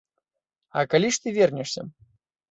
[0.79, 1.83] А калі ж ты вернешся?